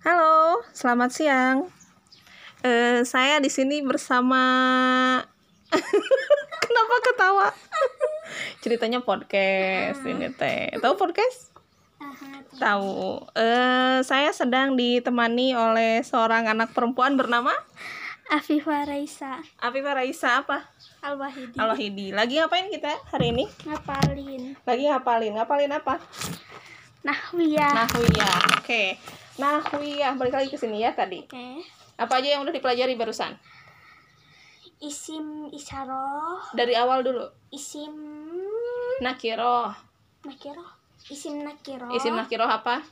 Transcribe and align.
Halo, 0.00 0.64
selamat 0.72 1.12
siang. 1.12 1.68
Eh, 2.64 3.04
saya 3.04 3.36
di 3.36 3.52
sini 3.52 3.84
bersama. 3.84 4.40
Kenapa 6.64 6.94
ketawa? 7.04 7.52
Ceritanya 8.64 9.04
podcast 9.04 10.00
ini 10.08 10.32
teh. 10.32 10.72
Tahu 10.80 10.96
podcast? 10.96 11.52
Tahu. 12.56 13.28
Eh, 13.36 14.00
saya 14.00 14.32
sedang 14.32 14.72
ditemani 14.72 15.52
oleh 15.52 16.00
seorang 16.00 16.48
anak 16.48 16.72
perempuan 16.72 17.20
bernama 17.20 17.52
Afifah 18.32 18.88
Raisa 18.88 19.44
Afifah 19.60 20.00
Raisa 20.00 20.40
apa? 20.40 20.64
Al-Wahidi 21.04 21.60
Al-Wahidi. 21.60 22.06
Lagi 22.16 22.40
ngapain 22.40 22.72
kita 22.72 22.96
hari 23.12 23.36
ini? 23.36 23.44
ngapalin 23.68 24.56
Lagi 24.64 24.84
ngapalin. 24.88 25.36
Ngapalin 25.36 25.72
apa? 25.76 26.00
Nahwiyah 27.04 27.84
Nahwiyah. 27.84 28.64
Oke. 28.64 28.96
Nahwiyah. 29.40 30.12
Balik 30.20 30.34
lagi 30.36 30.48
ke 30.52 30.58
sini 30.60 30.84
ya 30.84 30.92
tadi. 30.92 31.24
Oke 31.24 31.64
Apa 31.96 32.20
aja 32.20 32.36
yang 32.36 32.44
udah 32.44 32.52
dipelajari 32.52 32.94
barusan? 32.94 33.32
Isim 34.80 35.48
Isyarah 35.52 36.52
Dari 36.56 36.76
awal 36.76 37.00
dulu. 37.04 37.24
Isim 37.52 37.92
Nakiroh. 39.00 39.72
Nakiroh 40.28 40.70
Isim 41.08 41.40
Nakiroh 41.40 41.92
Isim 41.96 42.12
nakiroh 42.12 42.48
apa? 42.48 42.84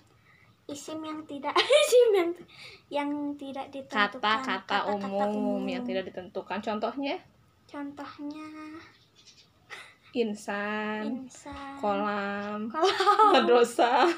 Isim 0.69 1.01
yang 1.01 1.21
tidak 1.25 1.53
Isim 1.85 2.09
yang 2.17 2.31
yang 2.89 3.11
tidak 3.37 3.69
ditentukan 3.69 4.21
Kata-kata 4.21 4.77
Kata-kata 4.89 5.25
umum 5.33 5.65
yang 5.69 5.85
tidak 5.85 6.09
ditentukan. 6.09 6.61
Contohnya 6.61 7.17
Contohnya 7.69 8.49
insan, 10.23 11.27
Insan 11.27 11.79
kolam, 11.79 12.71
Kolam 12.71 13.33
madrasah. 13.35 14.11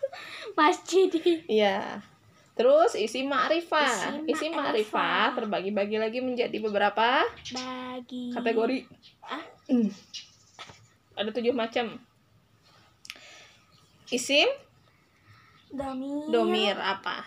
Masjid 0.58 1.10
Iya. 1.46 2.02
Terus 2.54 2.94
isi 2.94 3.26
ma'rifah. 3.26 4.22
Isi 4.30 4.46
ma'rifah. 4.50 5.34
terbagi-bagi 5.34 5.98
lagi 5.98 6.22
menjadi 6.22 6.54
beberapa 6.62 7.26
Bagi 7.50 8.30
kategori. 8.30 8.78
Ah? 9.26 9.42
Hmm. 9.66 9.90
Ada 11.18 11.30
tujuh 11.34 11.50
macam. 11.50 11.98
Isim, 14.14 14.46
Domir 15.74 16.30
domir 16.30 16.76
apa? 16.78 17.26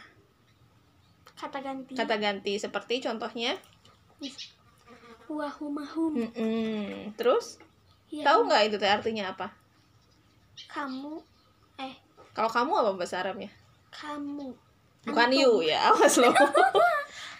Kata 1.35 1.59
ganti 1.59 1.91
Kata 1.99 2.15
ganti 2.15 2.55
seperti 2.55 3.03
contohnya. 3.03 3.59
Wahumahum 5.27 6.15
Mm-mm. 6.15 7.11
Terus 7.19 7.59
Ya, 8.07 8.23
tahu 8.27 8.47
nggak 8.47 8.61
itu 8.71 8.75
teh 8.79 8.87
artinya 8.89 9.23
apa? 9.35 9.47
kamu 10.73 11.13
eh 11.77 11.93
Kalau 12.35 12.49
kamu 12.49 12.71
apa 12.81 12.91
bahasa 12.99 13.19
Arabnya? 13.21 13.49
kamu 13.91 14.47
Bukan 15.07 15.29
Antum. 15.31 15.39
you 15.39 15.51
ya, 15.63 15.79
awas 15.91 16.15
lo. 16.19 16.31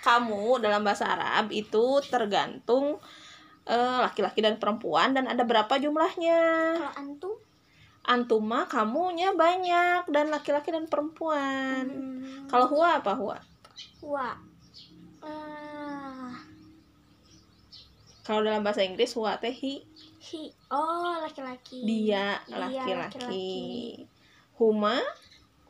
kamu 0.05 0.63
dalam 0.63 0.81
bahasa 0.87 1.05
Arab 1.15 1.51
itu 1.51 1.99
tergantung 2.07 2.99
eh, 3.67 3.97
laki-laki 4.05 4.39
dan 4.39 4.55
perempuan 4.61 5.11
dan 5.15 5.27
ada 5.27 5.43
berapa 5.43 5.73
jumlahnya? 5.79 6.39
kalau 6.79 6.91
antum 6.95 7.33
Antuma 8.07 8.63
kamunya 8.71 9.35
banyak 9.35 10.07
dan 10.15 10.31
laki-laki 10.31 10.71
dan 10.71 10.87
perempuan. 10.87 11.85
hmm, 11.91 12.47
Kalau 12.47 12.65
huwa 12.71 13.03
apa 13.03 13.11
huwa? 13.19 13.37
wa 14.01 14.29
eh, 15.27 16.31
Kalau 18.23 18.39
dalam 18.43 18.63
bahasa 18.63 18.83
Inggris 18.83 19.11
huwa 19.15 19.35
teh 19.39 19.51
hi, 19.51 19.83
hi 20.19 20.43
oh 20.67 21.21
laki-laki 21.21 21.83
dia 21.83 22.41
Dia 22.43 22.57
laki-laki. 22.57 22.93
laki-laki. 22.93 23.57
Huma 24.57 24.97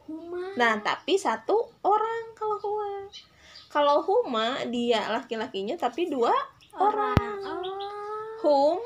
huma 0.07 0.55
Nah, 0.55 0.79
tapi 0.79 1.15
satu 1.15 1.53
orang 1.81 2.31
kalau 2.33 2.55
huma. 2.57 3.11
Kalau 3.67 3.99
huma 4.01 4.63
dia 4.65 5.11
laki-lakinya 5.11 5.75
tapi 5.75 6.07
dua 6.07 6.31
orang. 6.73 7.19
oh 7.43 7.59
Hum 8.37 8.79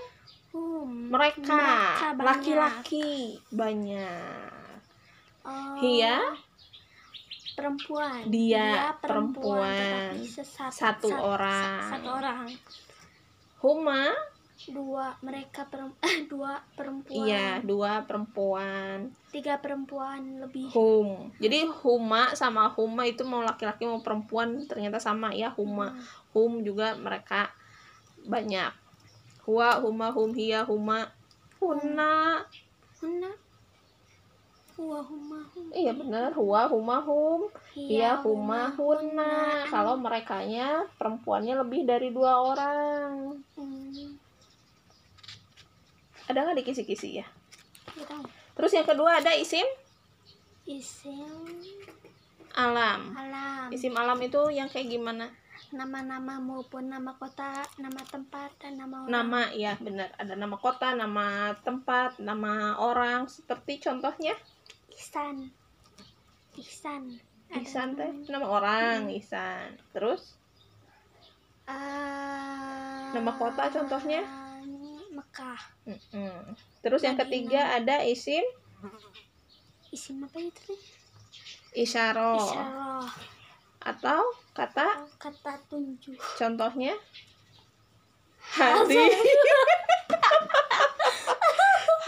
hum 0.52 0.90
mereka 1.14 1.54
Mereka 1.54 2.08
banyak. 2.12 2.26
laki-laki 2.26 3.10
banyak. 3.50 4.50
oh, 5.46 5.76
Hia 5.78 6.18
perempuan 7.52 8.26
Dia 8.26 8.96
perempuan, 8.98 9.62
perempuan. 9.62 9.78
tetapi 9.78 10.22
sesat- 10.26 10.74
Satu 10.74 11.08
sat- 11.08 11.22
orang. 11.22 11.82
satu 11.86 12.10
orang 12.10 12.40
Huma 13.62 14.10
dua 14.70 15.18
mereka 15.26 15.66
perem- 15.66 15.98
dua 16.32 16.62
perempuan 16.78 17.26
iya 17.26 17.58
dua 17.66 18.06
perempuan. 18.06 19.10
tiga 19.34 19.58
perempuan 19.58 20.44
lebih 20.46 20.70
Hum. 20.76 21.34
Jadi 21.42 21.66
huma 21.82 22.36
sama 22.38 22.70
huma 22.78 23.08
itu 23.08 23.26
mau 23.26 23.42
laki-laki 23.42 23.90
mau 23.90 24.04
perempuan 24.06 24.62
ternyata 24.70 25.02
sama 25.02 25.34
ya 25.34 25.50
huma. 25.58 25.96
Hmm. 25.96 26.04
Hum 26.38 26.52
juga 26.62 26.94
mereka 27.00 27.50
banyak. 28.28 28.70
Huwa, 29.42 29.82
huma, 29.82 30.14
hum, 30.14 30.30
hiya, 30.38 30.62
huma, 30.70 31.10
hunna. 31.58 32.46
Huna 33.02 33.34
Huwa 34.78 35.02
huma 35.04 35.42
hum 35.54 35.68
Iya 35.74 35.94
benar, 35.94 36.34
huwa, 36.34 36.66
huma, 36.70 36.98
hum, 37.02 37.50
hiya, 37.74 38.18
huma, 38.22 38.74
hunna. 38.78 39.26
hunna. 39.26 39.66
Kalau 39.70 39.98
merekanya 39.98 40.86
perempuannya 40.98 41.54
lebih 41.62 41.86
dari 41.86 42.10
dua 42.14 42.38
orang. 42.40 43.38
Hmm, 43.58 44.21
Ada 46.32 46.48
nggak 46.48 46.58
di 46.58 46.66
kisi-kisi 46.66 47.20
ya? 47.20 47.28
Terus 48.56 48.72
yang 48.72 48.88
kedua 48.88 49.20
ada 49.20 49.36
isim 49.36 49.68
isim 50.64 51.28
alam. 52.56 53.12
alam 53.12 53.68
Isim 53.68 53.92
alam 53.92 54.16
itu 54.24 54.40
yang 54.48 54.72
kayak 54.72 54.88
gimana? 54.88 55.28
nama-nama 55.72 56.36
maupun 56.36 56.92
nama 56.92 57.16
kota 57.16 57.64
nama 57.80 58.04
tempat 58.04 58.52
dan 58.60 58.76
nama 58.76 59.08
orang 59.08 59.12
Nama 59.12 59.42
ya 59.56 59.72
benar. 59.80 60.12
Ada 60.20 60.36
nama 60.36 60.60
kota, 60.60 60.92
nama 60.92 61.56
tempat, 61.64 62.20
nama 62.20 62.76
orang. 62.76 63.32
Seperti 63.32 63.80
contohnya 63.80 64.36
Ihsan 64.92 65.48
Ihsan 66.60 67.16
Ada 67.48 67.64
Ihsan 67.64 67.88
teh 67.96 68.12
nama 68.28 68.48
orang 68.52 69.08
Ihsan. 69.16 69.80
Terus 69.96 70.36
Eh, 71.72 73.08
Nama 73.16 73.32
kota 73.40 73.72
contohnya? 73.72 74.28
Mekah 75.32 75.62
mm-mm. 75.88 76.60
Terus 76.84 77.02
yang 77.08 77.16
ketiga 77.16 77.80
ada 77.80 78.04
isim? 78.04 78.44
Isim 79.96 80.28
apa 80.28 80.44
itu 80.44 80.60
nih 80.68 80.82
isyarah. 81.72 82.36
Isyarah. 82.36 83.08
Atau 83.80 84.22
kata? 84.52 85.08
Kata 85.16 85.56
tunjuk. 85.72 86.20
Contohnya? 86.36 87.00
Hati 88.60 89.00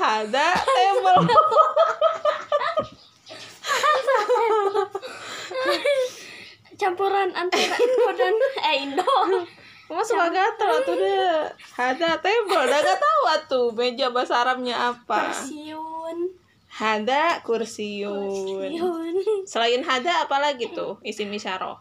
hada 0.04 0.52
table. 0.68 1.24
Campuran 6.76 7.32
antara 7.32 7.80
Indo 7.80 8.08
dan 8.20 8.36
eh 8.68 8.76
Indo 8.84 9.08
Kamu 9.88 10.02
suka 10.02 10.28
gatel 10.32 10.70
atuh 10.82 10.96
deh. 10.96 11.44
Hada 11.76 12.18
table 12.18 12.56
udah 12.56 12.80
gak 12.82 13.00
tahu 13.00 13.22
atuh 13.30 13.66
meja 13.76 14.10
bahasa 14.10 14.42
Arabnya 14.42 14.96
apa. 14.96 15.30
Siun 15.34 16.34
hada 16.74 17.38
kursiun. 17.46 18.74
Siun 18.74 19.16
selain 19.46 19.86
hada 19.86 20.26
apalagi 20.26 20.74
tuh 20.74 20.98
isim 21.06 21.30
isyarah 21.30 21.78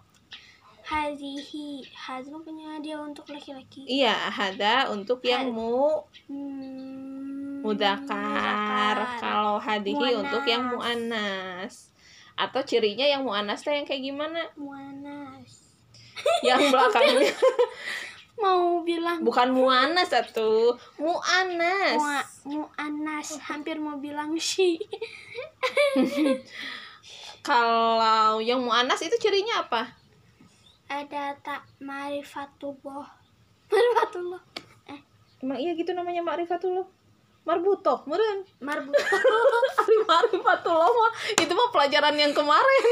Hadihi. 0.83 1.87
Hazma 1.95 2.43
punya 2.45 2.77
dia 2.83 3.01
untuk 3.01 3.25
laki-laki. 3.33 3.87
Iya 3.89 4.13
hada 4.13 4.91
untuk 4.93 5.25
yang 5.25 5.49
Had- 5.49 5.55
mu. 5.55 6.05
Hmm, 6.29 7.63
mudakar. 7.65 8.97
kalau 9.23 9.57
hadihi 9.57 10.19
untuk 10.19 10.45
yang 10.45 10.69
muannas 10.69 11.89
atau 12.35 12.61
cirinya 12.67 13.07
yang 13.07 13.23
muannas 13.25 13.63
teh 13.63 13.73
yang 13.73 13.87
kayak 13.89 14.03
gimana? 14.05 14.43
Muanas 14.59 15.72
yang 16.49 16.61
belakangnya. 16.73 17.33
Mau 18.41 18.83
bilang. 18.83 19.23
Bukan 19.23 19.55
muannas 19.55 20.11
satu 20.11 20.75
muannas 20.99 22.01
Mua, 22.01 22.21
muanas. 22.49 23.39
Hampir 23.47 23.79
mau 23.79 24.01
bilang 24.03 24.35
si 24.41 24.81
kalau 27.49 28.39
yang 28.43 28.63
muannas 28.63 29.03
itu 29.03 29.15
cirinya 29.19 29.67
apa? 29.67 29.95
Ada 30.91 31.39
tak 31.41 31.65
marifatullah 31.81 33.09
marifatullah 33.73 34.43
emang 35.43 35.59
iya 35.59 35.75
gitu 35.75 35.91
namanya 35.93 36.23
ma'rifatullah 36.23 36.87
marbutoh 37.43 38.07
meren 38.07 38.47
marbut 38.63 38.95
Ari 38.95 39.97
ma'rifatullah 40.09 40.87
mah 40.87 41.13
itu 41.35 41.51
mah 41.51 41.69
pelajaran 41.75 42.15
yang 42.15 42.31
kemarin 42.31 42.87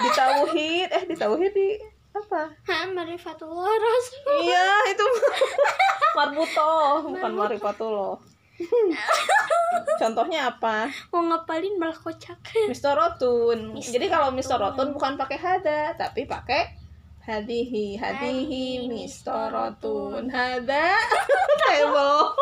di 0.00 0.10
tauhid 0.10 0.88
eh 0.88 1.04
di 1.06 1.14
tauhid 1.16 1.52
di 1.52 1.68
apa 2.10 2.50
ha 2.66 2.76
marifatullah 2.90 3.70
rasul 3.70 4.42
iya 4.42 4.90
itu 4.90 5.04
mah 5.14 5.28
marbutoh 6.18 7.06
bukan 7.06 7.32
ma'rifatullah 7.38 8.16
Contohnya 10.00 10.52
apa? 10.52 10.92
Mau 11.12 11.24
ngapalin 11.24 11.80
malah 11.80 11.96
kocak. 11.96 12.36
Mistorotun. 12.68 13.72
Mistorotun. 13.72 13.94
Jadi 13.96 14.06
kalau 14.12 14.28
mistorotun 14.36 14.92
bukan 14.92 15.16
pakai 15.16 15.38
hada, 15.40 15.96
tapi 15.96 16.28
pakai 16.28 16.76
hadihi, 17.24 18.00
hadihi, 18.00 18.84
Hadihi, 18.84 18.88
mistorotun, 18.88 20.28
hada, 20.32 20.96
table. 21.64 22.36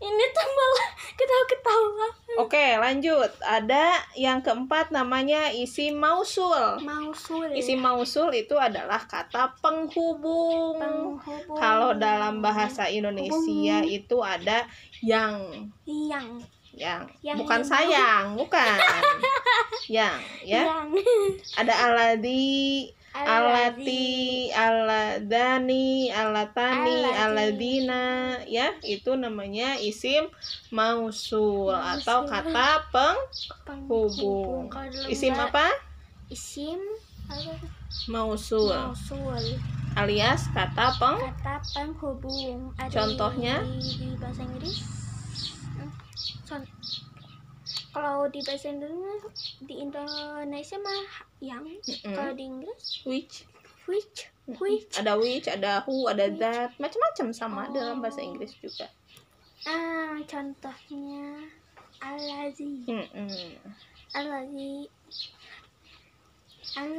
Ini 0.00 0.24
tuh 0.34 0.48
malah 0.52 0.88
ketawa-ketawa. 1.16 2.06
Oke, 2.50 2.74
lanjut. 2.82 3.30
Ada 3.46 4.10
yang 4.18 4.42
keempat 4.42 4.90
namanya 4.90 5.54
isim 5.54 6.02
mausul. 6.02 6.82
Mausul. 6.82 7.46
Isim 7.54 7.78
mausul 7.78 8.34
itu 8.34 8.58
adalah 8.58 9.06
kata 9.06 9.54
penghubung. 9.62 10.82
penghubung. 10.82 11.54
Kalau 11.54 11.94
dalam 11.94 12.42
bahasa 12.42 12.90
Indonesia 12.90 13.86
itu 13.86 14.18
ada 14.18 14.66
yang 14.98 15.70
yang 15.86 16.42
yang, 16.74 17.06
Yang 17.22 17.46
bukan 17.46 17.62
yang 17.62 17.70
sayang, 17.70 18.26
bukan. 18.34 18.76
yang, 20.02 20.18
ya. 20.42 20.62
yang 20.66 20.90
Ada 21.54 21.74
aladi, 21.86 22.90
alati, 23.14 24.48
aladani, 24.54 26.10
alatani, 26.14 27.02
Aladi. 27.02 27.18
aladina, 27.18 28.02
ya. 28.46 28.70
Itu 28.86 29.18
namanya 29.18 29.76
isim 29.82 30.30
mausul 30.70 31.74
atau 31.74 32.24
kata 32.26 32.86
penghubung. 33.66 34.70
Isim 35.10 35.34
apa? 35.34 35.66
Isim? 36.30 36.78
Mausul 38.10 38.70
Mausul. 38.74 39.38
alias 39.94 40.50
kata 40.54 40.94
peng 40.98 41.18
Kata 41.18 41.62
penghubung. 41.74 42.74
Ada 42.78 42.90
Contohnya? 42.90 43.62
di, 43.62 43.78
di 43.98 44.08
bahasa 44.18 44.42
Inggris. 44.46 44.78
Hmm, 45.78 46.62
Kalau 47.90 48.30
di 48.30 48.38
bahasa 48.46 48.70
Indonesia 48.70 49.30
di 49.66 49.74
Indonesia 49.82 50.76
mah 50.78 51.02
yang. 51.42 51.66
Mm-mm. 51.66 52.14
Kalau 52.14 52.32
di 52.34 52.44
Inggris 52.46 53.02
which 53.02 53.44
which 53.90 54.30
which. 54.58 54.94
ada 54.94 55.18
which 55.18 55.50
ada 55.50 55.82
who 55.82 56.06
ada 56.06 56.30
that 56.38 56.70
macam-macam 56.78 57.26
sama 57.34 57.62
Oh. 57.66 57.74
dalam 57.74 57.98
bahasa 57.98 58.22
Inggris 58.22 58.54
juga 58.62 58.86
Ah, 59.66 60.16
contohnya 60.24 61.44
alazi. 62.00 62.80
Mm-mm. 62.88 63.28
Alazi. 64.16 64.88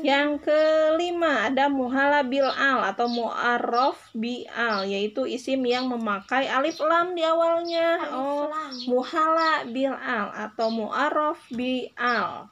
Yang 0.03 0.51
kelima 0.51 1.47
ada 1.47 1.71
muhala 1.71 2.27
bil 2.27 2.43
al 2.43 2.91
atau 2.91 3.07
mu'arraf 3.07 4.11
bi 4.11 4.43
al 4.51 4.83
yaitu 4.83 5.23
isim 5.23 5.63
yang 5.63 5.87
memakai 5.87 6.51
alif 6.51 6.75
lam 6.83 7.15
di 7.15 7.23
awalnya. 7.23 8.03
Alif 8.03 8.11
oh 8.11 8.43
lam. 8.51 8.73
muhala 8.91 9.51
bil 9.71 9.95
al 9.95 10.27
atau 10.35 10.67
mu'arraf 10.67 11.39
bi 11.55 11.87
al. 11.95 12.51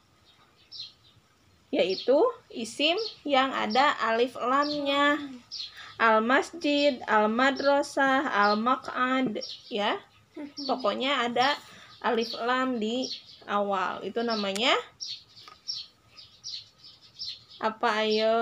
Yaitu 1.76 2.16
isim 2.56 2.96
yang 3.28 3.52
ada 3.52 4.00
alif 4.00 4.40
lamnya. 4.40 5.20
Al 6.00 6.24
masjid 6.24 7.04
al 7.04 7.28
madrasah 7.28 8.32
al 8.32 8.56
maq'ad 8.56 9.44
ya. 9.68 10.00
Pokoknya 10.64 11.28
ada 11.28 11.52
alif 12.00 12.32
lam 12.40 12.80
di 12.80 13.12
awal. 13.44 14.08
Itu 14.08 14.24
namanya 14.24 14.72
apa 17.60 17.88
ayo? 18.08 18.38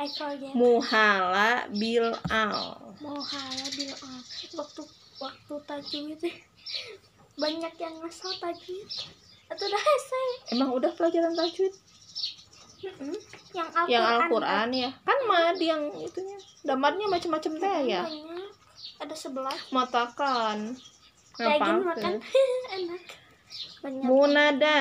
I 0.00 0.08
forget. 0.16 0.56
muhala 0.56 1.68
bil 1.76 2.10
al. 2.32 2.56
Mau 3.04 3.20
hala 3.20 3.66
bilang 3.76 4.00
ah, 4.00 4.22
waktu 4.56 4.82
waktu 5.20 5.54
tajwid 5.68 6.20
banyak 7.36 7.74
yang 7.76 7.94
ngasal 8.00 8.32
tajwid 8.40 8.88
atau 9.50 9.64
udah 9.66 9.82
hese 9.82 10.24
emang 10.56 10.72
udah 10.72 10.90
pelajaran 10.96 11.36
tajwid? 11.36 11.74
Mm-mm. 12.80 13.12
yang 13.52 13.68
Al-Quran 13.76 13.92
yang 13.92 14.04
Al-Quran 14.08 14.68
ya. 14.72 14.90
Kan 15.04 15.18
mad 15.28 15.58
yang 15.60 15.82
itunya 16.00 16.38
damarnya 16.64 17.06
macam-macam 17.12 17.52
teh 17.60 17.78
ya? 17.92 18.02
Banyak. 18.08 18.52
Ada 19.04 19.14
sebelah 19.16 19.58
matakan. 19.68 20.80
Daging 21.36 21.60
apa 21.60 21.92
makan. 21.92 22.14
Enak. 22.80 23.02
Banyak. 23.84 24.04
Munada. 24.08 24.80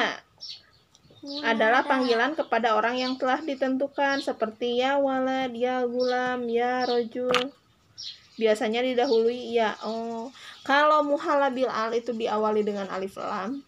Adalah 1.44 1.84
panggilan 1.84 2.32
kepada 2.32 2.80
orang 2.80 2.96
yang 2.96 3.14
telah 3.20 3.44
ditentukan 3.44 4.24
seperti 4.24 4.80
ya 4.80 4.96
walad, 4.96 5.52
ya 5.52 5.84
gulam, 5.84 6.48
ya 6.48 6.88
rojul. 6.88 7.52
Biasanya 8.40 8.80
didahului 8.80 9.52
ya. 9.52 9.76
Oh, 9.84 10.32
kalau 10.64 11.04
muhala 11.04 11.52
bil 11.52 11.68
al 11.68 11.92
itu 11.92 12.16
diawali 12.16 12.64
dengan 12.64 12.88
alif 12.88 13.20
lam. 13.20 13.60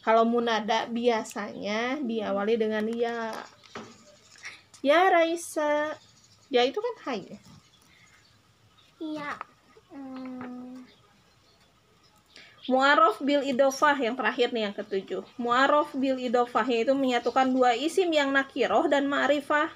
Kalau 0.00 0.24
munada 0.24 0.88
biasanya 0.88 2.00
diawali 2.00 2.56
dengan 2.56 2.88
ya. 2.88 3.36
Ya 4.80 5.12
Raisa. 5.12 5.92
Ya 6.48 6.64
itu 6.64 6.78
kan 6.80 6.94
hai. 7.04 7.20
ya? 7.26 7.38
iya 8.96 9.30
Hmm, 9.96 10.55
Mu'arof 12.66 13.22
bil 13.22 13.46
idofah 13.46 13.94
yang 13.94 14.18
terakhir 14.18 14.50
nih 14.50 14.66
yang 14.66 14.74
ketujuh. 14.74 15.22
Mu'arof 15.38 15.94
bil 15.94 16.18
idofah 16.18 16.66
yaitu 16.66 16.98
menyatukan 16.98 17.46
dua 17.54 17.78
isim 17.78 18.10
yang 18.10 18.34
nakiroh 18.34 18.90
dan 18.90 19.06
ma'rifah. 19.06 19.70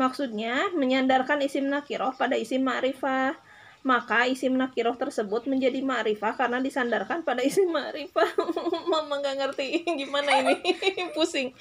Maksudnya 0.00 0.72
menyandarkan 0.72 1.44
isim 1.44 1.68
nakiroh 1.68 2.16
pada 2.16 2.40
isim 2.40 2.64
ma'rifah. 2.64 3.36
Maka 3.84 4.28
isim 4.28 4.56
nakiroh 4.56 4.96
tersebut 4.96 5.44
menjadi 5.44 5.80
ma'rifah 5.84 6.40
karena 6.40 6.56
disandarkan 6.64 7.20
pada 7.20 7.44
isim 7.44 7.68
ma'rifah. 7.68 8.32
Mama 8.92 9.20
nggak 9.20 9.36
ngerti 9.36 9.84
gimana 10.00 10.40
ini. 10.40 10.56
Pusing. 11.16 11.52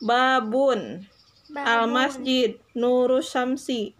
Babun. 0.00 1.04
babun. 1.52 1.68
Al 1.68 1.92
masjid. 1.92 2.56
Nurus 2.72 3.28
syamsi. 3.28 3.92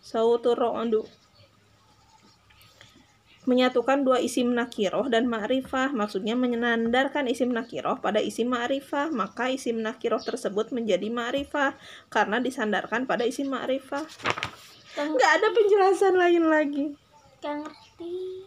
Sautur 0.00 0.56
ro'ondu 0.56 1.04
menyatukan 3.48 4.04
dua 4.04 4.20
isim 4.20 4.52
nakiroh 4.52 5.08
dan 5.08 5.24
ma'rifah. 5.24 5.96
Maksudnya 5.96 6.36
menyandarkan 6.36 7.24
isim 7.32 7.48
nakiroh 7.48 7.96
pada 8.04 8.20
isim 8.20 8.52
ma'rifah 8.52 9.08
maka 9.08 9.48
isim 9.48 9.80
nakiroh 9.80 10.20
tersebut 10.20 10.68
menjadi 10.76 11.08
ma'rifah 11.08 11.72
karena 12.12 12.44
disandarkan 12.44 13.08
pada 13.08 13.24
isim 13.24 13.48
ma'rifah. 13.48 14.04
Gak 14.92 15.06
nggak 15.08 15.30
ada 15.40 15.48
penjelasan 15.48 16.14
lain 16.20 16.44
lagi. 16.44 16.84
Gak 17.40 17.64
ngerti. 17.64 18.44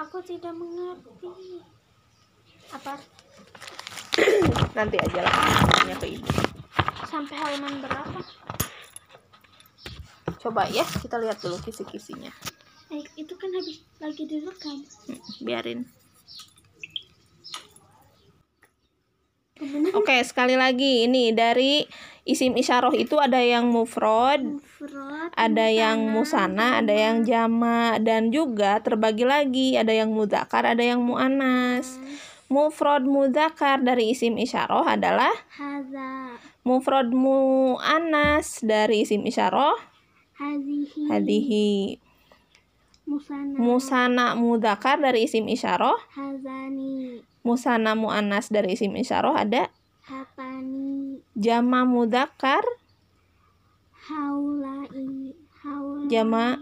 Aku 0.00 0.24
tidak 0.24 0.56
mengerti. 0.56 1.60
Apa? 2.72 2.96
Nanti 4.76 4.96
aja 4.96 5.20
lah 5.20 5.34
tanya 5.76 5.96
ke 6.00 6.16
ibu. 6.16 6.28
Sampai 7.04 7.36
halaman 7.36 7.84
berapa? 7.84 8.20
Coba 10.38 10.70
ya 10.72 10.86
kita 10.86 11.18
lihat 11.18 11.42
dulu 11.42 11.58
kisi-kisinya 11.60 12.30
Itu 12.88 13.36
kan 13.36 13.52
habis 13.52 13.84
lagi 14.00 14.24
direkam. 14.24 14.80
Biarin. 15.44 15.84
Oke 19.92 20.22
sekali 20.24 20.54
lagi. 20.54 21.04
Ini 21.04 21.34
dari 21.34 21.84
isim 22.24 22.54
isyarah 22.54 22.94
itu 22.94 23.18
ada 23.18 23.42
yang 23.42 23.68
mufrad 23.68 24.40
Mufrad, 24.40 25.34
ada 25.34 25.66
yang 25.66 26.08
musana, 26.08 26.78
ada 26.78 26.94
yang 26.94 27.26
jama 27.26 27.98
dan 27.98 28.30
juga 28.30 28.78
terbagi 28.80 29.26
lagi. 29.26 29.68
Ada 29.76 29.92
yang 29.92 30.14
mudakar, 30.14 30.64
ada 30.64 30.80
yang 30.80 31.02
muannas. 31.02 31.98
Mufrad 32.48 33.04
mudakar 33.04 33.84
dari 33.84 34.16
isim 34.16 34.40
isyarah 34.40 34.96
adalah 34.96 35.34
haza. 35.52 36.40
Mufrad 36.64 37.12
muannas 37.12 38.64
dari 38.64 39.04
isim 39.04 39.26
isyarah. 39.28 39.76
Hazihi. 40.38 41.10
Hadihi. 41.10 42.07
Musana. 43.08 43.56
Musana 43.56 44.26
mudakar 44.36 45.00
dari 45.00 45.24
isim 45.24 45.48
isyarah, 45.48 45.96
hazani. 46.12 47.24
Musana 47.40 47.96
muannas 47.96 48.52
dari 48.52 48.76
isim 48.76 48.92
isyarah 48.92 49.48
ada 49.48 49.72
hatani. 50.04 51.24
Jama 51.32 51.88
mudakar, 51.88 52.62
haulai. 54.12 55.32
Haulai. 55.64 56.06
Jama. 56.12 56.60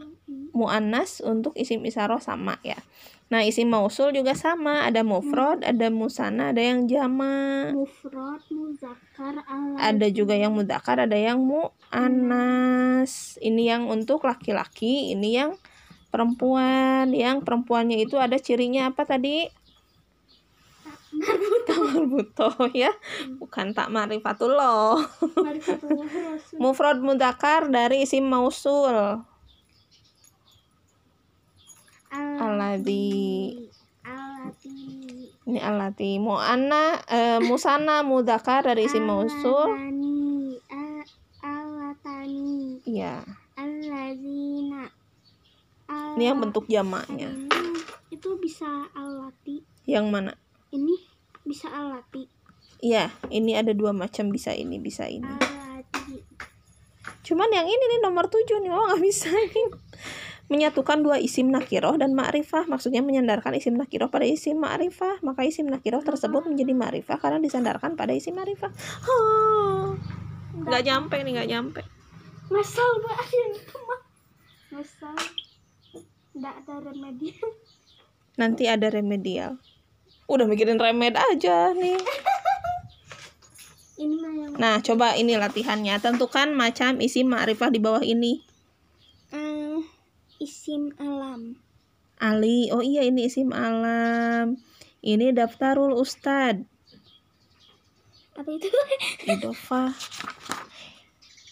muannas 0.56 1.20
untuk 1.20 1.52
isim 1.54 1.84
isyarah 1.84 2.18
sama 2.18 2.56
ya. 2.64 2.80
Nah, 3.26 3.44
isim 3.44 3.68
mausul 3.68 4.14
juga 4.14 4.32
sama, 4.32 4.86
ada 4.88 5.02
mufrad, 5.02 5.60
ada 5.66 5.90
musana, 5.92 6.54
ada 6.54 6.62
yang 6.62 6.88
jama. 6.88 7.74
mufrad 7.74 8.40
muzakkar 8.48 9.42
ada 9.76 10.06
juga 10.08 10.32
yang 10.32 10.56
mudakar, 10.56 11.02
ada 11.02 11.18
yang 11.18 11.42
mu'anas. 11.44 13.36
Ini 13.42 13.62
yang 13.76 13.82
untuk 13.90 14.24
laki-laki, 14.24 15.12
ini 15.12 15.42
yang 15.42 15.58
perempuan. 16.10 17.10
Yang 17.12 17.42
perempuannya 17.44 17.98
itu 18.02 18.16
ada 18.16 18.36
cirinya 18.38 18.90
apa 18.90 19.04
tadi? 19.06 19.46
kamar 21.66 22.04
buto 22.06 22.48
ya 22.76 22.92
bukan 23.40 23.72
tak 23.72 23.88
marifatullah 23.88 25.00
mufrad 26.60 27.00
mudakar 27.00 27.68
dari 27.72 28.04
isim 28.04 28.28
mausul. 28.28 29.22
Alati. 32.16 33.52
ini 35.46 35.58
alati 35.62 36.18
muanna 36.18 37.00
eh, 37.06 37.38
musana 37.42 38.02
mudakar 38.02 38.66
dari 38.66 38.86
isim 38.88 39.04
mausul 39.04 39.68
Alatani. 39.68 40.58
A- 40.70 41.06
Alatani. 41.44 42.80
iya 42.86 43.20
Alladzina. 43.22 43.45
Ini 46.16 46.24
yang 46.32 46.40
bentuk 46.40 46.64
jamaknya. 46.66 47.28
Ini 47.28 47.76
itu 48.08 48.28
bisa 48.40 48.88
alati. 48.96 49.60
yang 49.84 50.08
mana? 50.08 50.32
Ini 50.72 50.96
bisa 51.44 51.68
alati. 51.70 52.26
iya 52.84 53.08
ini 53.32 53.56
ada 53.56 53.72
dua 53.72 53.92
macam 53.92 54.28
bisa 54.32 54.52
ini 54.52 54.76
bisa 54.80 55.08
ini. 55.08 55.28
Alati. 55.28 56.16
cuman 57.26 57.48
yang 57.52 57.66
ini 57.68 57.84
nih 57.96 58.00
nomor 58.00 58.32
tujuh 58.32 58.64
nih. 58.64 58.72
Oh 58.72 58.84
nggak 58.88 59.02
bisa 59.04 59.28
nih 59.28 59.68
menyatukan 60.46 61.02
dua 61.02 61.18
isim 61.18 61.50
nakiroh 61.50 61.98
dan 61.98 62.14
ma'rifah. 62.14 62.70
Maksudnya 62.70 63.02
menyandarkan 63.02 63.54
isim 63.58 63.74
nakiroh 63.74 64.08
pada 64.08 64.24
isim 64.24 64.58
ma'rifah. 64.62 65.20
Maka 65.22 65.42
isim 65.42 65.66
nakiroh 65.66 66.02
tersebut 66.06 66.46
menjadi 66.46 66.72
ma'rifah 66.72 67.18
karena 67.18 67.42
disandarkan 67.42 67.98
pada 67.98 68.14
isim 68.14 68.38
ma'rifah. 68.38 68.70
Nggak 70.56 70.82
nyampe 70.86 71.16
nih 71.20 71.32
nggak 71.36 71.50
nyampe. 71.50 71.82
Masal 72.48 72.90
mah. 73.02 74.00
Masal. 74.70 75.18
Nggak 76.36 76.54
ada 76.62 76.74
remedi. 76.84 77.32
nanti 78.36 78.68
ada 78.68 78.92
remedial. 78.92 79.56
Udah 80.28 80.44
mikirin 80.44 80.76
remed 80.76 81.16
aja 81.16 81.72
nih. 81.72 81.96
Ini 83.96 84.14
mah 84.20 84.32
yang 84.36 84.52
nah 84.60 84.76
coba 84.84 85.16
ini 85.16 85.40
latihannya. 85.40 85.96
Tentukan 86.04 86.52
macam 86.52 87.00
isim 87.00 87.32
ma'rifah 87.32 87.72
di 87.72 87.80
bawah 87.80 88.04
ini. 88.04 88.44
Eh, 89.32 89.80
isim 90.36 90.92
alam. 91.00 91.56
Ali. 92.20 92.68
Oh 92.76 92.84
iya 92.84 93.08
ini 93.08 93.24
isim 93.24 93.56
alam. 93.56 94.60
Ini 95.00 95.32
daftarul 95.32 95.96
ustad. 95.96 96.60
Apa 98.36 98.50
itu? 98.52 98.68
idofah. 99.32 99.96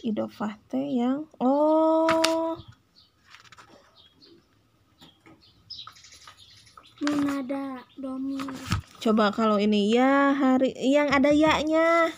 Idofah 0.05 0.53
teh 0.69 1.01
yang 1.01 1.25
oh 1.41 2.61
Munada 7.05 7.65
domir. 7.95 8.49
coba 8.99 9.29
kalau 9.31 9.57
ini 9.57 9.93
ya 9.93 10.33
hari 10.33 10.73
yang 10.79 11.09
ada 11.09 11.29
ya-nya 11.29 12.09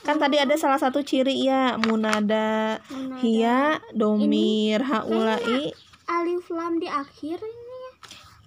kan 0.00 0.16
tadi 0.16 0.36
ada 0.36 0.56
salah 0.56 0.76
satu 0.76 1.00
ciri 1.00 1.36
ya 1.38 1.76
munada 1.76 2.80
Munada. 2.88 3.20
hiya 3.20 3.60
domir 3.92 4.80
haulai 4.80 5.76
Alif 6.06 6.48
lam 6.48 6.76
di 6.76 6.88
akhir 6.88 7.38
ini. 7.38 7.80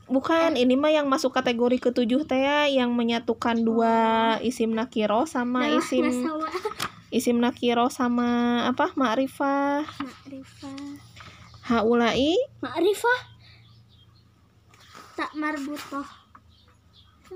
bukan 0.05 0.53
ini 0.53 0.73
mah 0.73 0.91
yang 0.91 1.05
masuk 1.05 1.31
kategori 1.31 1.79
ketujuh 1.79 2.21
teh 2.23 2.35
ya, 2.37 2.67
yang 2.67 2.91
menyatukan 2.91 3.55
dua 3.57 3.95
isim 4.41 4.73
nakiro 4.73 5.23
sama 5.23 5.63
Nah, 5.63 5.77
isim 5.77 6.03
isim 7.13 7.37
nakiro 7.37 7.87
sama 7.87 8.27
apa 8.65 8.89
ma'rifah 8.93 9.85
Ma'rifah. 9.85 10.97
haulai 11.63 12.33
Ma'rifah. 12.59 13.19
Tak 15.13 15.31
marbutoh. 15.37 16.23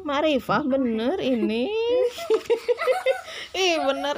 Ma'rifah 0.01 0.62
bener 0.65 1.17
ini. 1.22 1.69
Ih 3.57 3.77
bener. 3.81 4.15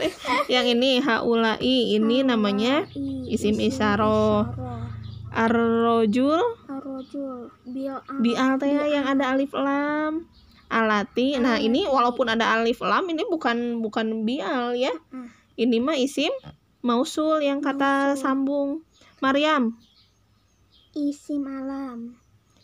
Yang 0.52 0.66
ini 0.76 0.92
haulai. 1.00 1.96
Ini 2.00 2.28
namanya 2.28 2.88
isim 3.28 3.60
isyarah. 3.60 4.52
Ar-rojul. 5.32 6.42
Arrojul. 6.68 7.52
Bial. 8.20 8.60
Teh 8.60 8.72
ya, 8.72 8.84
yang 8.90 9.06
ada 9.08 9.36
alif 9.36 9.56
lam. 9.56 10.28
Alati 10.70 11.34
Nah 11.42 11.58
ini 11.58 11.90
walaupun 11.90 12.30
ada 12.30 12.54
alif 12.54 12.78
lam 12.86 13.10
Ini 13.10 13.26
bukan 13.26 13.82
bukan 13.82 14.28
bial 14.28 14.78
ya. 14.78 14.92
Ini 15.56 15.78
mah 15.82 15.98
isim 15.98 16.32
Mausul 16.80 17.44
yang 17.44 17.60
kata 17.60 18.16
sambung. 18.16 18.88
Maryam. 19.20 19.76
Isim 20.96 21.44
alam. 21.44 22.19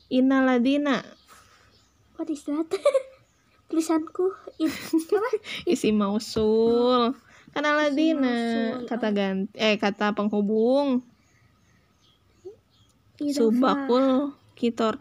Inaladina 0.09 1.01
What 2.15 2.31
is 2.31 2.45
that? 2.47 2.69
Tulisanku 3.67 4.31
it, 4.62 4.71
apa? 5.12 5.29
Isim 5.74 6.00
mausul 6.00 7.17
Kan 7.55 7.63
Aladina. 7.63 8.83
Kata 8.83 9.15
ganti 9.15 9.55
Eh 9.55 9.79
kata 9.79 10.12
penghubung 10.12 11.01
Idofah. 13.15 13.35
Subakul 13.35 14.35
Kitor 14.59 15.00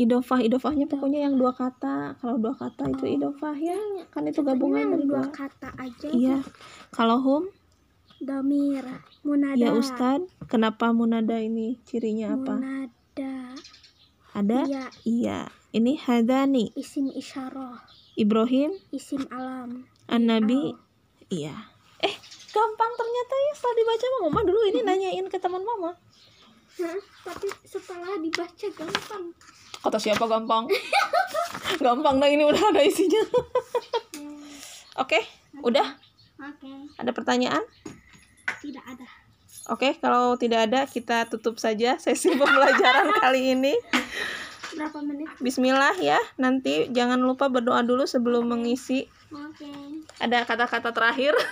Idofah 0.00 0.40
Idofahnya 0.40 0.88
pokoknya 0.88 1.28
yang 1.28 1.36
dua 1.36 1.52
kata 1.52 2.16
Kalau 2.18 2.40
dua 2.40 2.56
kata 2.56 2.88
itu 2.88 3.04
idofah 3.20 3.56
ya 3.56 3.78
Kan 4.08 4.26
itu 4.26 4.40
gabungan 4.40 4.80
Yang 4.80 4.90
dari 4.96 5.04
dua 5.06 5.24
kata 5.28 5.68
aja. 5.76 6.08
Iya 6.08 6.38
Kalau 6.92 7.20
hum 7.20 7.44
Domir. 8.18 8.82
Munada. 9.22 9.54
Ya 9.54 9.70
Ustad, 9.70 10.26
kenapa 10.50 10.90
munada 10.90 11.38
ini 11.38 11.78
cirinya 11.86 12.34
apa? 12.34 12.58
Munada. 12.58 13.34
Ada? 14.38 14.60
Iya. 14.64 14.84
Iya. 15.02 15.38
Ini 15.68 15.92
hadani, 16.00 16.70
Isim 16.78 17.10
isyarah. 17.10 17.82
Ibrahim, 18.14 18.70
Isim 18.88 19.26
alam. 19.28 19.84
An-Nabi. 20.06 20.72
Iya. 21.28 21.54
Eh, 21.98 22.14
gampang 22.54 22.92
ternyata 22.94 23.34
ya 23.34 23.52
setelah 23.52 23.74
dibaca 23.76 24.06
sama 24.06 24.18
Mama 24.30 24.40
dulu 24.46 24.60
ini 24.70 24.80
nanyain 24.86 25.26
ke 25.26 25.36
teman 25.36 25.60
Mama. 25.60 25.90
Hah? 26.78 26.98
tapi 27.26 27.50
setelah 27.66 28.14
dibaca 28.22 28.66
gampang. 28.70 29.24
Kata 29.82 29.98
siapa 29.98 30.24
gampang? 30.30 30.70
gampang 31.84 32.16
nah 32.22 32.30
ini 32.30 32.46
udah 32.46 32.62
ada 32.70 32.82
isinya. 32.86 33.18
Oke, 35.02 35.18
udah. 35.58 35.98
Oke, 36.38 36.70
Ada 37.02 37.10
pertanyaan? 37.10 37.62
tidak 38.62 38.86
ada. 38.86 39.06
Oke, 39.68 39.98
kalau 40.00 40.38
tidak 40.38 40.70
ada 40.70 40.86
kita 40.86 41.26
tutup 41.28 41.58
saja 41.58 41.98
sesi 41.98 42.30
pembelajaran 42.32 43.10
kali 43.22 43.58
ini. 43.58 43.74
Berapa 44.76 44.98
menit? 45.00 45.28
Bismillah 45.40 45.96
ya. 46.00 46.18
Nanti 46.36 46.90
jangan 46.92 47.20
lupa 47.20 47.48
berdoa 47.48 47.80
dulu 47.86 48.04
sebelum 48.04 48.48
mengisi. 48.50 49.08
Oke. 49.32 49.68
Ada 50.20 50.44
kata-kata 50.44 50.90
terakhir? 50.92 51.32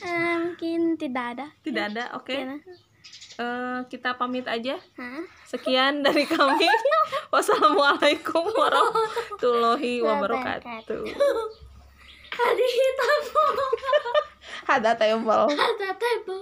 Eh, 0.00 0.36
mungkin 0.40 0.96
tidak 0.96 1.36
ada. 1.36 1.46
Tidak 1.60 1.84
ada. 1.92 2.04
Oke. 2.16 2.32
Ya. 2.32 2.56
Eh, 3.40 3.78
kita 3.88 4.16
pamit 4.16 4.48
aja. 4.48 4.76
Hah? 4.96 5.24
Sekian 5.44 6.00
dari 6.04 6.24
kami. 6.24 6.68
Wassalamualaikum 7.32 8.44
warahmatullahi 8.48 10.00
wabarakatuh. 10.00 11.04
Hari 12.30 12.68
tamu. 12.96 13.48
Hada 14.68 14.92
table. 14.94 15.48
Ada 15.50 15.90
table. 15.98 16.38